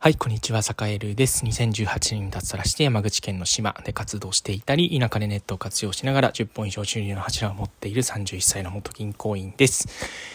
[0.00, 1.44] はい、こんにちは、坂エルです。
[1.44, 9.88] 2018年に脱サラして山口県の島で活動していたり、田舎でネットを活用しながら10本以上収入の柱を持っている31歳の元銀行員です。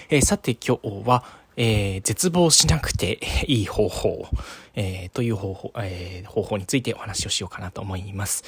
[0.10, 1.24] えー、さて今日は、
[1.56, 4.28] えー、絶望しなくていい方法、
[4.76, 8.44] えー、という方法、え、方法についてお話をしようかなと思います。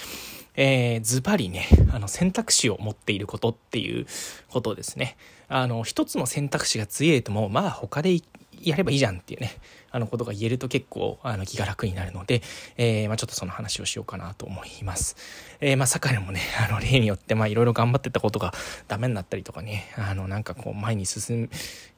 [0.58, 4.06] えー、ズバリね、あの選択肢を持っていることっていう
[4.50, 5.16] ことですね。
[5.48, 8.20] あの、一つの選択肢が強いとも、まあ他で
[8.66, 9.52] やればいいじゃんっていうね、
[9.92, 12.42] あのことが言えると結構あの気が楽になるので、
[12.78, 15.16] えー、まあ、ちょっとその話をしようかなと思います。
[15.62, 18.54] えー、まあ、坂でもね、 あの例によってまあいろいろ頑張ってたことが
[18.88, 21.50] ダメになったりとかね、あのなんかこう前に進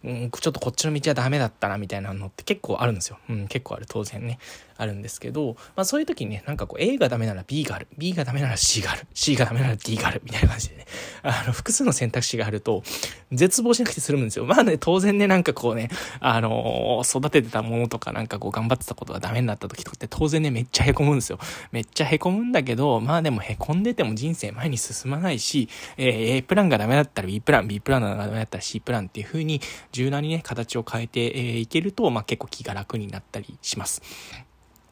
[0.03, 3.17] む、うん、ちょっとこっちの道はダメだったなみたいなのって結構あるんですよ。
[3.29, 4.39] うん、結構ある、当然ね、
[4.77, 10.85] あるんですけど、まあそういう時にね、なんかこう A がダメなら B がある、B がダメなら C がある、C がダメなら D があるみたいな感じでね、
[11.23, 12.83] あの複数の選択肢があると
[13.31, 14.45] 絶望しなくて済むんですよ。
[14.45, 15.89] まあね、当然ね、なんかこうね、
[16.19, 21.39] あのー、育ててたものとかなんかこう頑張ってたことがダメになった時とかって当然ね、めっちゃ凹むんですよ。
[21.71, 25.67] めっちゃ凹むんだけど、まあでも凹んでても人生前に進まないし、
[25.97, 29.61] えー、A プランがダメだったら B プラン、B プランがダメだったら C プランっていう風に
[29.91, 34.01] 柔軟にね、形を変えてい、えー、けると、まあ結構気が楽になったりします。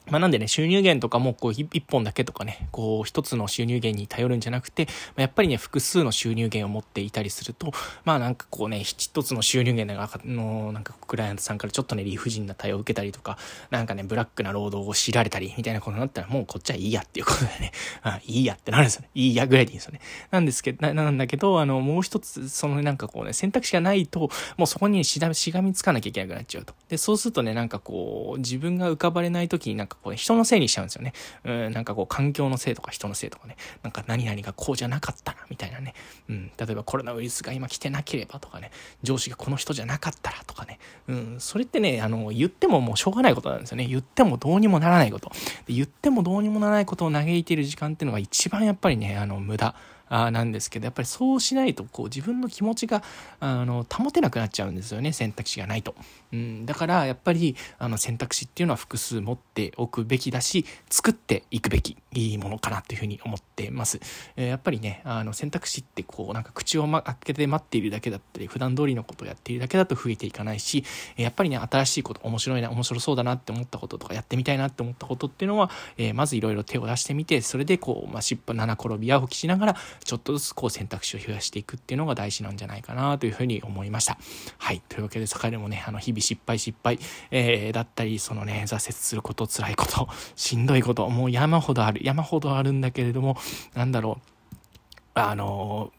[0.08, 7.72] まあ、なんでね、収入源とかも、こう、一本だけとかね、こう、一つの収入源に頼るんじゃなくて、ま、やっぱりね、複数の収入源を持っていたりすると、
[8.04, 13.38] まあ、なんかこうね、一つの収入源の、なんか、クライアントさんからちょっとね、理不尽な対応を受けたりとか、
[13.70, 17.72] なんかね、ブラックな労働を強いられたり、みたいなことになったら、もうこっちはいいやっていうことでね、
[18.04, 19.10] あいいやってなるんですよね。
[19.16, 20.02] いいやぐらいでいいんですよね。
[20.32, 25.30] なんですけど、ななんだけど、あの、もう一つ、そのなんかこうね、選択肢がないと、もうそこにしが
[25.62, 26.74] みつかなきゃいけなくなっちゃうと。
[26.90, 31.14] で、そうするとね、なんかこう、自分が浮かばれない時になんかこう、ね、人のせいにしちゃうんですよね。
[31.44, 35.94] うん、なんかこう環境のせいとか人のせいとかね、なんか何々がこうじゃなかったな、みたいなね。
[36.30, 38.72] うん、例えばコロナウイルスが今来てなければとかね、
[39.04, 40.80] 上司がこの人じゃなかったらとかね。
[41.08, 43.86] うん、それってね、あの、言ってももうしょうがないことなんですよね。
[43.86, 45.32] 言ってもどうにもならないこと。
[45.68, 49.76] で言ってもどうにもならないことを嘆いている時間っていうのが一番やっぱりね、あの、無駄。
[50.10, 53.04] あなんですけど、やっぱりそうしないと、こう自分の気持ちが、
[53.40, 55.96] あの、保てなくなっちゃうんですよね、選択肢がないと。
[56.34, 64.00] うん、だから、やっぱり、あの、選択肢っていうのは複数持っておくべきだし、作っていくべきいいものかなっていうふうに思ってます。
[64.36, 70.84] えー、やっぱりね、あの、選択肢ってこう、なんか口を、ま、開けて待っているだけだったり、普段通りのことをやっているだけだと増えていかないし、
[71.18, 84.18] やっぱりね、新しいこと、面白いな、面白そうだなって思ったこととか、やってみたいなって思ったことっていうのは、えー、まずいろいろ手を出してみて、それでこう、まあ、尻尾七転びや吹きしながら、ちょっとずつこう選択肢を増やしていくっていうのが大事なんじゃないかなというふうに思いました。
[84.58, 84.82] はい。
[84.88, 87.00] というわけで、坂でもね、あの、日々失敗失敗、
[87.32, 93.38] えー、だったり、そのね、挫折すること、辛いこと、 しんどいこと、もう山ほどある、山ほどあるんだけれども、
[93.74, 94.30] なんだろう、
[95.16, 95.92] あの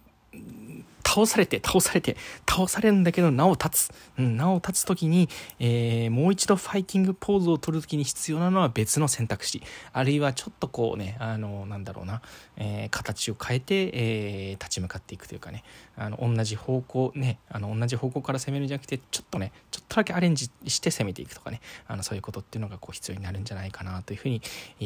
[1.16, 2.15] 倒されて、倒されて、
[2.47, 3.91] 倒されるんだけど、なお立つ。
[4.19, 9.62] うん、なお立つ時に、えー、もう一度ファイティングポーズを取る時に必要なのは別の選択肢。
[9.94, 12.21] あるいはちょっとこうね、あの、なんだろうな、
[12.59, 15.65] えー、形を変えて、えー、立ち向かっていくというかね、
[15.97, 24.43] あの、同じ方向、ね、あの、同じ方向から攻めるんじゃなくて、ちょっとね、ちょっとだけアレンジして攻めていくとかね、あの、そういうことっていうのがこう必要になるんじゃないかなというふうに、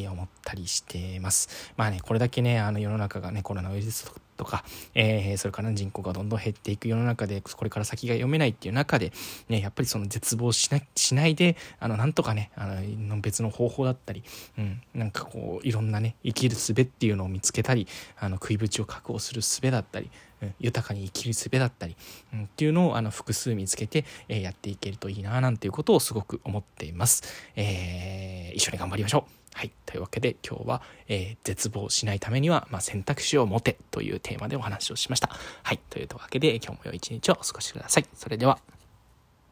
[0.08, 1.72] 思ったりしてます。
[1.76, 4.64] まあね、これだけね、あの、世の中がね、コロナウイルスととか、
[4.94, 9.12] えー、それから人口がどんどん減っていく世の中で、これから先が読めないっていう中で、
[9.50, 14.24] ね、やっぱりその絶望しなしないで、あの、なんとかね、あの、別の方法だったり、
[14.56, 17.86] うん、なんかこう、いろんなね、生きる術っていうのを見つけたり、
[18.18, 20.10] あの、食い縁を確保する術だったり、
[20.58, 21.96] 豊かに生きる術だったり、
[22.32, 27.22] うん、っていうのをあの複数見つけて、えー、やっていけるといいななんていうことをすごく思っています。
[27.56, 29.32] えー、一緒に頑張りましょう。
[29.52, 29.72] はい。
[29.84, 35.30] というわけで今日は、えー、絶望しないためには、まあ、選択肢を持てというテーマでお話をしました。
[35.62, 35.80] はい。
[35.90, 38.06] というわけで今日も良い一日をお過ごしください。
[38.14, 38.79] それでは。